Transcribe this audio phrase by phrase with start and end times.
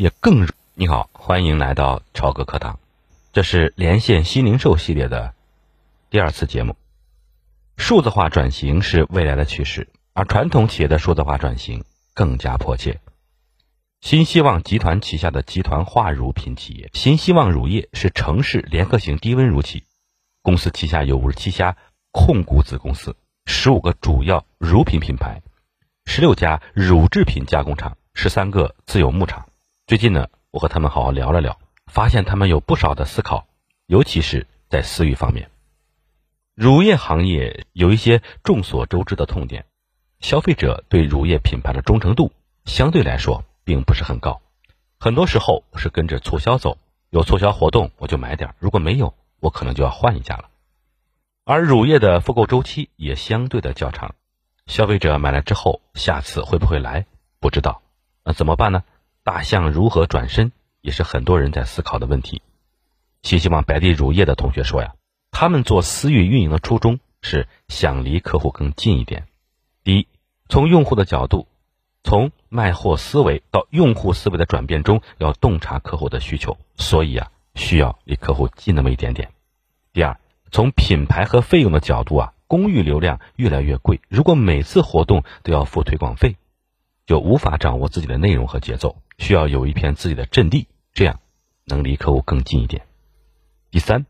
[0.00, 2.78] 也更你好，欢迎来到超哥课堂，
[3.32, 5.34] 这是连线新零售系列的
[6.08, 6.76] 第二次节目。
[7.76, 11.82] 数字化转型是未来的趋势，而传统企业的数字化转型
[12.14, 13.00] 更加迫切。
[14.00, 19.82] 新希望集团旗下的集团化乳品企业新希望乳业是城市联合型低温乳企，
[20.42, 21.76] 公司旗下有五十七家
[22.12, 25.42] 控股子公司，十五个主要乳品品牌，
[26.04, 29.46] 十六家乳制品加工厂，十三个自有牧场。
[29.88, 33.46] 最近呢，我和他们好好聊了聊，发现他们有不少的思考，
[33.86, 35.50] 尤其是在私域方面。
[36.54, 39.64] 乳业行业有一些众所周知的痛点，
[40.20, 42.32] 消费者对乳业品牌的忠诚度
[42.66, 44.42] 相对来说并不是很高，
[45.00, 46.76] 很多时候是跟着促销走，
[47.08, 50.50] 有促销活动我就买点，如果没有，我可能就要换一家了。
[51.46, 54.14] 而乳业的复购周期也相对的较长，
[54.66, 57.06] 消费者买了之后，下次会不会来
[57.40, 57.80] 不知道，
[58.22, 58.84] 那怎么办呢？
[59.28, 62.40] 大象如何转身，也是很多人在思考的问题。
[63.20, 64.94] 新希望白地乳业的同学说呀，
[65.30, 69.26] 他们做私域运营的初衷是想离客户更近一点。
[69.84, 70.08] 第一，
[70.48, 71.46] 从用户的角度，
[72.02, 79.30] 从卖货思维到用户思维的转变中，要洞察客户的需求，所以啊，需要离客户近那么一点点。
[79.92, 80.18] 第二，
[80.50, 86.38] 从品牌和费用的角度啊，公域流量越来越贵，如果每次活动都要付推广费，
[87.08, 88.96] 就无法掌握自己的内容和节奏。
[89.16, 91.20] 需要有一片自己的阵地，这样
[91.64, 92.86] 能离客户更近一点。
[93.70, 94.04] 第三，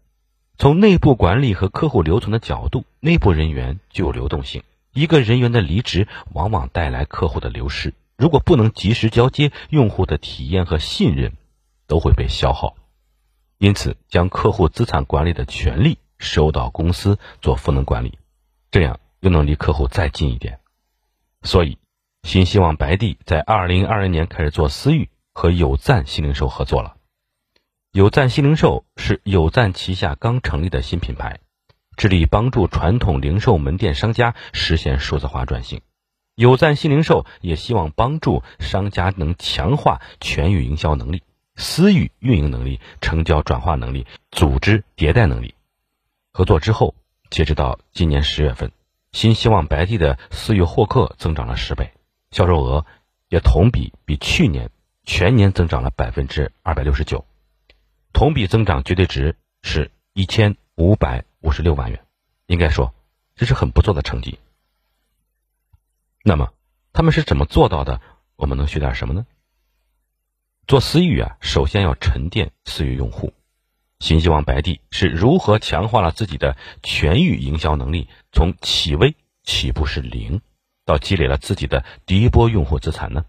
[0.58, 7.94] 从内部管理和客户留存的角度，内部人员具有流动性，一个人员的离职往往带来客户的流失。
[8.16, 11.34] 如果不能及时交接，用户的体验和信任
[11.86, 12.74] 都会被消耗。
[13.58, 18.18] 因此，将客户资产管理的权利收到公司做赋能管理，
[18.72, 20.58] 这样又能离客户再近一点。
[21.42, 21.78] 所以。
[22.22, 26.97] 新希望白帝在二零二零年开始做私域，和有赞新零售合作了。
[27.92, 31.41] 有赞新零售是有赞旗下刚成立的新品牌，
[31.96, 35.80] 致力帮助传统零售门店商家实现数字化转型。
[36.34, 41.23] 有赞新零售也希望帮助商家能强化全域营销能力、
[41.56, 45.55] 私域运营能力、成交转化能力、组织迭代能力。
[46.33, 46.95] 合作之后，
[47.30, 48.70] 截止到今年十月份，
[49.12, 51.90] 新希望白帝的私域获客增长了十倍。
[52.30, 52.86] 销售额
[53.28, 54.70] 也同比比去年
[55.05, 57.24] 全年增长了百分之二百六十九，
[58.12, 62.05] 同比增长绝对值是一千五百五十六万元，
[62.46, 62.94] 应该说
[63.34, 64.38] 这是很不错的成绩。
[66.22, 66.52] 那么
[66.92, 68.00] 他们是怎么做到的？
[68.36, 69.27] 我们能学点什么呢？
[70.67, 73.33] 做私域啊，首先要沉淀私域用户。
[74.00, 78.08] 新希望白帝是如何强化了自己的全域营销能力？
[78.30, 80.40] 从起微起步是零。
[80.88, 83.26] 到积累了自己的第一波用户资产呢？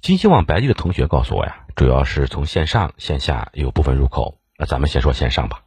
[0.00, 4.38] 新希望白帝的同学告诉我呀，主要是从线上线下有部分入口。
[4.56, 5.64] 那咱们先说线上吧。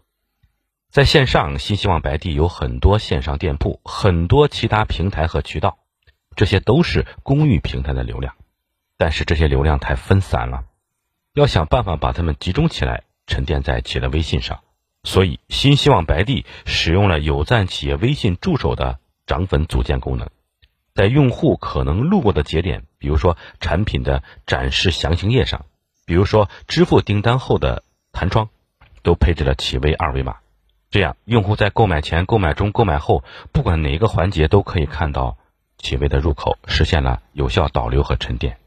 [0.90, 5.78] 在线上，新希望白帝有很多线上店铺，很多其他平台和渠道，
[6.36, 8.34] 这些都是公域平台的流量，
[8.98, 10.64] 但是这些流量太分散了，
[11.36, 14.62] 要想办法把它们集中起来，沉淀在企业的微信上。
[15.04, 18.98] 所以，新希望白帝使用了有赞企业微信助手的
[19.28, 20.28] 涨粉组件功能。
[20.94, 25.66] 在用户可能路过的节点，比如说产品的展示详情页上，
[26.06, 28.50] 比如说支付订单后的弹窗，
[29.02, 30.38] 都配置了企微二维码。
[30.92, 35.38] 这样，用户在购买前、购买中、购买后，不管哪一个环节都可以看到
[35.80, 38.58] 企微的入口，实现了有效导流和沉淀。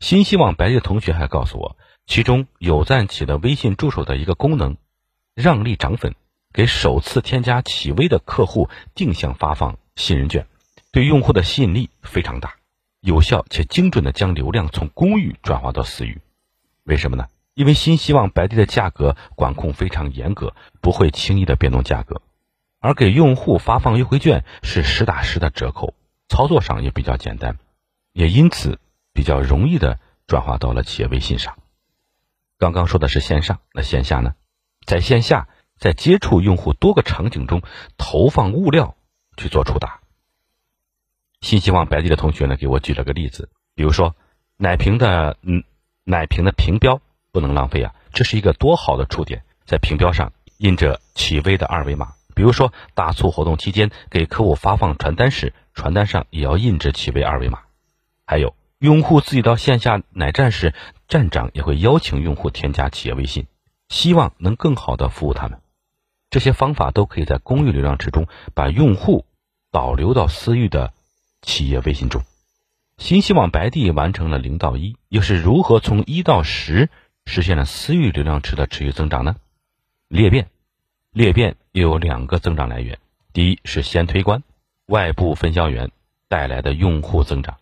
[0.00, 4.78] 新希望白的同学还告诉我，其中有赞企的微信助手的一个功能，
[5.34, 6.14] 让利涨粉，
[6.54, 10.46] 给首次添加企微的客户定向发放信任券。
[10.94, 12.54] 对用户的吸引力非常大，
[13.00, 16.20] 有效且精准的将流量从公域转化到私域。
[16.84, 17.26] 为什么呢？
[17.54, 22.22] 因为新希望白帝的价格管控非常严格，不会轻易的变动价格，
[22.78, 25.94] 而给用户发放优惠券是实打实的折扣，
[26.28, 27.58] 操作上也比较简单，
[28.12, 28.78] 也因此
[29.12, 31.58] 比较容易的转化到了企业微信上。
[32.56, 34.34] 刚刚说的是线上，那线下呢？
[34.86, 37.62] 在线下，在接触用户多个场景中
[37.96, 38.96] 投放物料
[39.36, 40.02] 去做触达。
[41.44, 44.16] 新希望白地的同学呢，给我举了个例子，比如说
[44.56, 45.62] 奶瓶的嗯，
[46.02, 47.02] 奶瓶的瓶标
[47.32, 52.14] 不能浪费啊，这是一个多好的触点，在瓶标上印着企微的二维码。
[52.34, 57.58] 比如说大促活动期间给客户发放传单时，传单上也要印着企微二维码。
[58.24, 60.72] 还有用户自己到线下奶站时，
[61.08, 63.48] 站长也会邀请用户添加企业微信，
[63.90, 65.60] 希望能更好的服务他们。
[66.30, 69.26] 这些方法都可以在公域流量池中把用户
[69.70, 70.93] 导流到私域的。
[71.44, 72.22] 企业微信中，
[72.96, 76.88] 新希望白帝完成了零到一，又是如何从一到十
[77.26, 79.36] 实现了私域流量池的持续增长呢？
[80.08, 80.48] 裂变，
[81.12, 82.98] 裂变又有两个增长来源，
[83.32, 84.42] 第一是先推官，
[84.86, 85.90] 外部分销员
[86.28, 87.56] 带来的用户增长。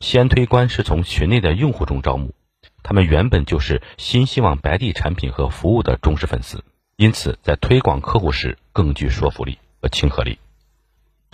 [0.00, 2.34] 先推官是从群内的用户中招募，
[2.82, 6.62] 他们原本就是新希望白帝产品和服务的忠实粉丝，
[6.96, 10.38] 因此在推广客户时更具说服力和亲和力。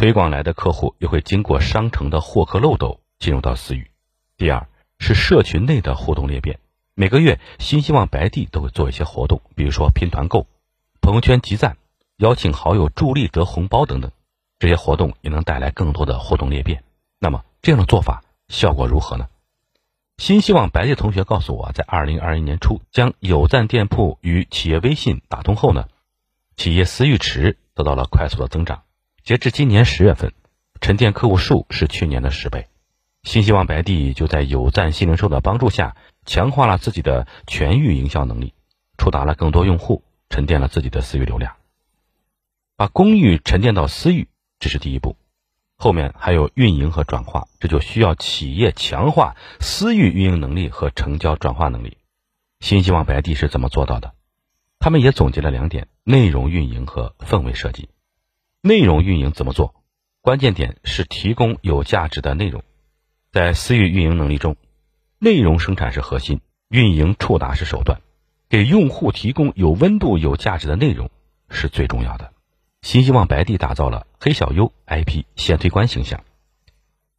[0.00, 3.91] 推广来的客户又会经过商城的获客漏斗进入到私域。
[4.38, 4.67] 第二
[4.99, 6.58] 是社群内的互动裂变，
[6.94, 10.47] 每个月新希望白帝都会做一些活动，比如说拼团购、
[11.02, 11.76] 朋友圈集赞、
[12.17, 14.11] 邀请好友助力得红包等等，
[14.58, 16.82] 这些活动也能带来更多的互动裂变。
[17.19, 18.25] 那么这样的做法。
[18.49, 19.29] 效果如何呢？
[20.17, 25.88] 新希望白帝同学告诉我，在二零二一年初将有赞店铺与企业微信打通后呢，
[26.56, 28.85] 企业私域池得到了快速的增长。
[29.23, 30.33] 截至今年十月份，
[30.81, 32.67] 沉淀客户数是去年的十倍。
[33.23, 35.95] 新希望白帝就在有赞新零售的帮助下，
[36.25, 38.55] 强化了自己的全域营销能力，
[38.97, 41.55] 触达了更多用户，沉淀了自己的私域流量。
[42.77, 44.29] 把公域沉淀到私域，
[44.59, 45.17] 这是第一步。
[45.77, 51.99] 后面还有运营和转化，这就需要企业强化私域运营能力和成交转化能力。
[52.61, 54.15] 新希望白帝是怎么做到的？
[54.79, 57.91] 他们也总结了两点：内容运营和氛围设计。
[58.62, 59.75] 内容运营怎么做？
[60.21, 62.62] 关键点是提供有价值的内容。
[63.33, 64.57] 在私域运营能力中，
[65.19, 68.03] 内容生产是核心，运营触达是手段。
[68.51, 71.11] 给用户提供有温度、有价值的内容
[71.49, 72.33] 是最重要的。
[72.83, 76.23] 新希望白帝打造了黑小优 IP 先推官形象，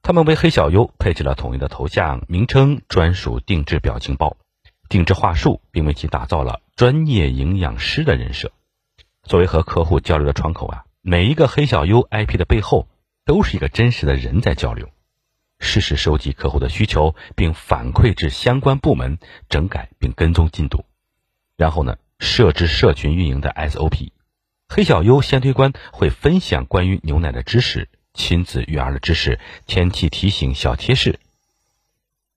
[0.03, 4.37] 他们为黑小优配置了统一的头像、名称、专属定制表情包、
[4.89, 8.51] 定制话术，并为其打造了专业营养师的人设。
[9.23, 12.87] 作为和客户交流的窗口啊，每一个黑小优 IP 的背后
[13.25, 14.89] 都是一个真实的人在交流，
[15.59, 19.17] 实时收集客户的需求，并反馈至相关部门
[19.49, 20.85] 整改并跟踪进度，
[21.57, 24.11] 然后呢，设置社群运营的 SOP。
[24.69, 31.19] 黑小优先推官会分享关于牛奶的知识、亲子育儿的知识、天气提醒小贴士，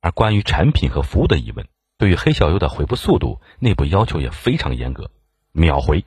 [0.01, 1.69] 而关于产品和服务的疑问，
[1.99, 5.11] 对于黑小优的回复速度，内部要求也非常严格，
[5.53, 6.07] 秒回。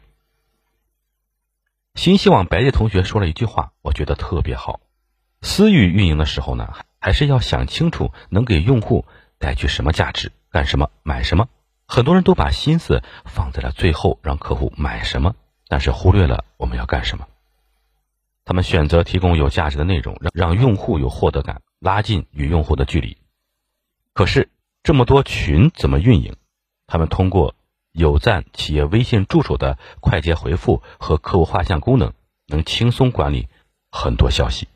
[1.97, 4.81] 新希望白夜同学说了一句话，我觉得特别好：
[5.41, 9.05] 私域运营的时候呢，还是要想清楚能给用户
[9.39, 11.49] 带去什么价值，干什么买什么。
[11.88, 15.33] 很多人都把心思放在了最后，让客户买什么。
[15.67, 17.27] 但是忽略了我们要干什么。
[18.45, 23.17] 他们选择提供有价值的内容，让让用户有获得感，拉近与用户的距离。
[24.13, 24.49] 可是
[24.83, 26.35] 这么多群怎么运营？
[26.85, 27.55] 他们通过
[27.97, 32.13] 有赞企业微信助手的快捷回复和客户画像功能，
[32.45, 33.49] 能轻松管理
[33.91, 34.67] 很多消息。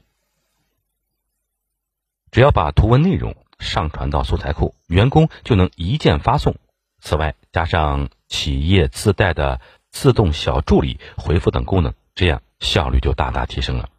[2.32, 6.56] 只要把图文内容上传到素材库，员工就能一键发送。
[7.00, 9.62] 此外，加上企业自带的。
[9.94, 13.90] 自动小助理回复等功能，这样效率就大大提升了。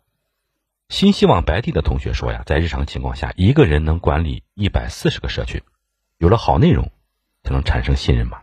[0.88, 5.60] 新希望白帝的同学说呀，在日常情况下，一个人能管理一百四十个社群，
[6.16, 6.90] 有了好内容，
[7.42, 8.40] 才能产生信任嘛。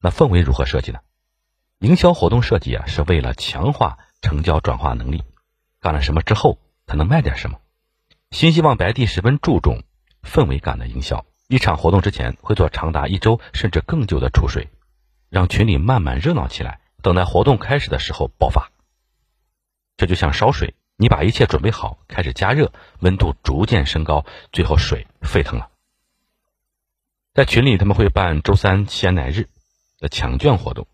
[0.00, 1.00] 那氛围如何设计呢？
[1.78, 5.22] 营销活动设计啊，是为了强化成交转化能力。
[5.80, 7.60] 干了什么之后，才能卖点什么？
[8.30, 9.82] 新希望白帝十分注重
[10.22, 11.24] 氛围感的营销。
[11.46, 14.68] 一场活动之前，会做长达一周甚至更久的储水。
[15.30, 18.70] 让群里慢慢热闹起来，等待活动开始的时候爆发。
[19.96, 25.70] 这就像烧水，你把一切准备好，开始加热，温度逐渐升高，最后水沸腾了。
[27.34, 29.48] 在群里，他们会办周三鲜奶日
[30.00, 30.86] 的抢券活动，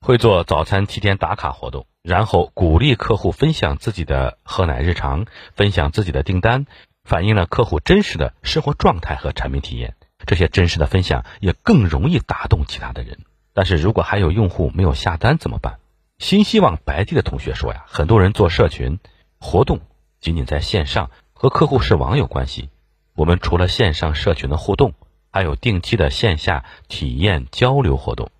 [0.00, 6.66] 会做早餐七天打卡活动，然后鼓励客户分享自己的喝奶日常，分享自己的订单，
[7.04, 9.96] 反映了客户真实的生活状态和产品体验。
[10.26, 13.18] 这些真实的分享也更容易打动其他的人。
[13.54, 15.78] 但是如果还有用户没有下单怎么办？
[16.18, 18.98] 新希望白帝的同学说呀，很多人做社群
[19.38, 19.80] 活动
[20.20, 22.68] 仅仅在线上和客户是网友关系。
[23.14, 24.92] 我们除了线上社群的互动，
[25.30, 28.30] 还有定期的线下体验交流活动，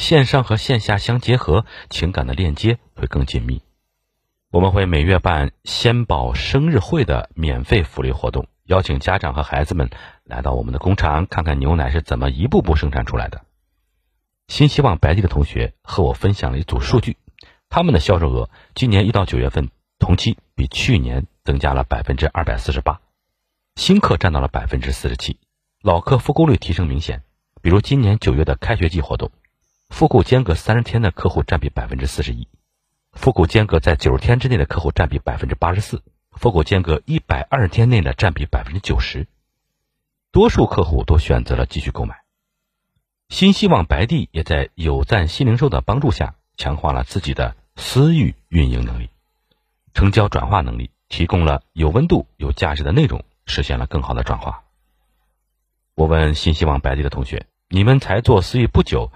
[0.00, 3.60] 线上和线下相结合，情感的链接会更紧密。
[4.50, 9.90] 我们会每月办鲜宝生日会的免费福利活动，邀请家长和孩子们
[10.24, 13.42] 来到我们的工厂，看看牛奶是怎么一步步生产出来的。
[14.48, 17.18] 新希望白帝的同学和我分享了一组数据，
[17.68, 23.02] 他们的销售额今年一到九月份同期比去年增加了百分之二百四十八，
[23.76, 25.36] 新客占到了百分之四十七，
[25.82, 27.22] 老客复购率提升明显。
[27.60, 29.30] 比如今年九月的开学季活动，
[29.90, 32.48] 复购间隔三十天的客户占比百分之四十一，
[33.12, 39.26] 复购间隔在九十天之内的客户占比百分之八十四，复购间隔一百二十天内的占比百分之九十，
[40.30, 42.20] 多数客户都选择了继续购买。
[43.28, 49.10] 新希望白帝也在有赞新零售的帮助下，强化了自己的私域运营能力、
[49.92, 54.62] 成交转化能力，提供了有温度、有价值的内容，实现了更好的转化。
[55.94, 59.12] 我问新希望白帝的同学：“你们才做私域不久，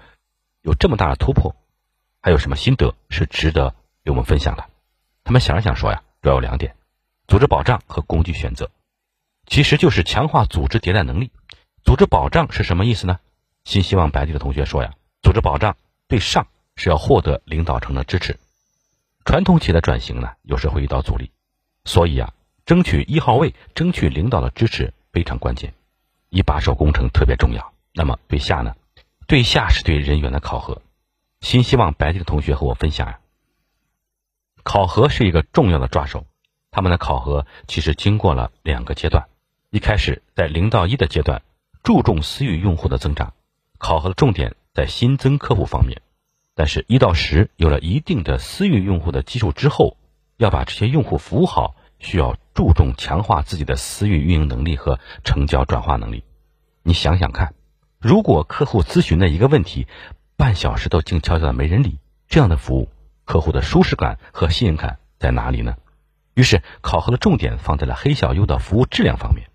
[0.65, 1.55] 有这么大的突破，
[2.23, 4.65] 还有什么心得是值得给我们分享的？”
[5.23, 6.75] 他们想了想说：“呀，主要有两点：
[7.27, 8.71] 组织保障和工具选择，
[9.45, 11.29] 其实就是强化组织迭代能力。
[11.83, 13.19] 组织保障是什么意思呢？”
[13.63, 18.39] 新希望白帝的同学说呀，组织保障对上是要获得领导层的支持。
[19.23, 21.29] 传统企业的转型呢，有时会遇到阻力，
[21.83, 22.33] 所以啊，
[22.65, 25.75] 争取一号位，争取领导的支持非常关键。
[26.29, 27.71] 一把手工程特别重要。
[27.93, 28.75] 那么对下呢？
[29.27, 30.81] 对下是对人员的考核。
[31.41, 33.19] 新希望白帝的同学和我分享呀，
[34.63, 36.25] 考核是一个重要的抓手。
[36.71, 39.27] 他们的考核其实经过了两个阶段，
[39.69, 41.41] 一开始在零到一的阶段，
[41.83, 43.33] 注重私域用户的增长。
[43.77, 46.01] 考核的重点在新增客户方面，
[46.53, 49.97] 但是，一到十有了一定的私域用户的基础之后，
[50.37, 56.23] 要把这些用户服务好，需要注重强化自己的私域运营能力和成交转化能力。
[56.83, 57.53] 你想想看，
[58.05, 59.87] 如果客户咨询的一个问题，
[60.37, 61.97] 半小时都静悄悄的没人理，
[62.27, 62.87] 这样的服务，
[63.23, 65.75] 客户的舒适感和信任感在哪里呢？
[66.35, 69.47] 于是，考核的重点放在了黑小优的服务质量方面，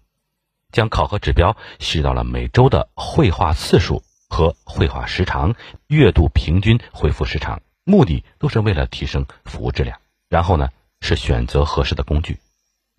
[0.73, 4.03] 将考核指标细到了每周的会话次数。
[4.29, 5.55] 和绘画时长、
[5.87, 10.01] 月度平均回复时长，目的都是为了提升服务质量。
[10.29, 12.41] 然后呢，是选择合适的工具，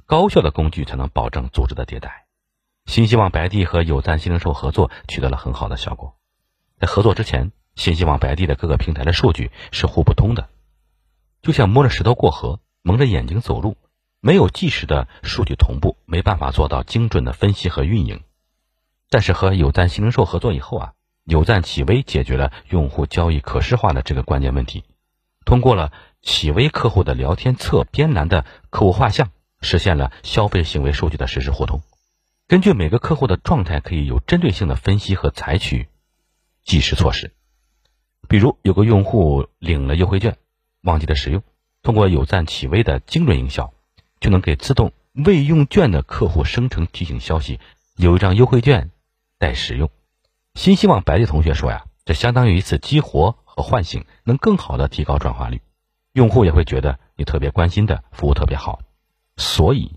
[0.06, 2.24] 高效的工具才能保证组织的迭代。
[2.86, 6.16] 新希望白帝和有赞新零售合作取得了很好的效果。
[6.80, 10.50] 在合作之前，新希望白帝的各个平台的数据是互不通的，
[11.42, 13.78] 就像摸着石头过河，蒙着眼睛走路，
[14.20, 18.22] 没有即时的数据同步，没办法做到精准的分析和运营。
[19.10, 20.94] 但是和有赞新零售合作以后啊。
[21.24, 24.84] 有赞企微解决了用户交易可视化的这个关键问题，
[25.46, 29.30] 通过了企微客户的聊天侧边栏的客户画像，
[29.62, 31.84] 实现了消费行为数据的实时互通。
[32.52, 35.88] 根据每个客户的状态，可以有针对性的分析和采取
[36.66, 37.32] 即时措施。
[38.28, 40.36] 比如有个用户领了优惠券，
[40.82, 41.44] 忘记了使用，
[41.82, 43.74] 通过有赞企微的精准营销，
[44.20, 47.62] 就能给自动未用券的客户生成提醒消息，
[47.96, 48.92] 有一张优惠券
[49.38, 49.90] 待使用。
[50.54, 55.62] 新希望白帝同学说呀，这相当于一次激活和唤醒，能更好的提高转化率，
[56.12, 58.82] 用户也会觉得你特别关心的服务特别好。
[59.38, 59.94] 所以，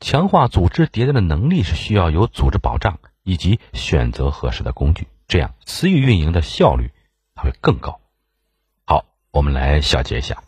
[0.00, 6.90] 强化组织迭代的能力是需要有组织保障以及选择合适的工具，这样私域运营的效率
[7.34, 8.00] 它会更高。
[8.84, 10.42] 好，我们来小结一下：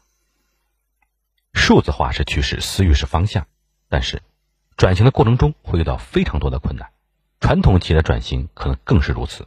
[1.54, 3.46] 数字化是趋势，私域是方向，
[3.88, 4.20] 但是
[4.76, 6.90] 转型的过程中会遇到非常多的困难。
[7.40, 9.46] 传统企业的转型可能更是如此。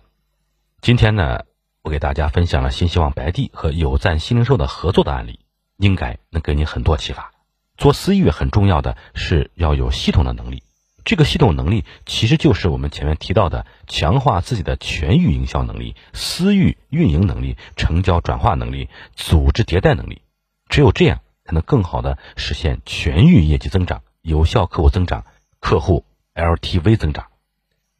[0.81, 1.43] 今天呢，
[1.83, 5.39] 我给大家分享了新希望白帝和有赞新零售的合作的案例，
[5.77, 7.31] 应该能给你很多启发。
[7.79, 10.63] 做私域很重要的是要有系统的能力，
[11.05, 20.21] 这个系统能力其实就是我们前面提到的强化自己的全域营销能力、私域运营能力、成交转化能力、组织迭代能力。
[20.67, 25.23] 只有这样，才能更好的实现全域业绩增长、有效客户增长、
[25.61, 26.03] 客户
[26.35, 27.27] LTV 增长。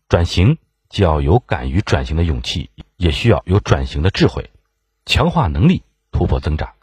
[0.09, 0.57] 转型
[0.89, 4.51] 既要有敢于转型的勇气，也需要有转型的智慧，
[5.05, 6.74] 强化能力，突破增长。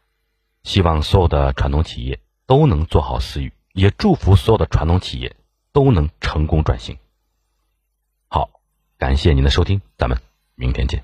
[0.62, 5.36] 希望所有的传统企业都能做好私域，也祝福所有的传统企业
[5.72, 6.96] 都能成功转型。
[8.28, 8.50] 好，
[8.98, 10.18] 感谢您的收听，咱们
[10.54, 11.02] 明天见。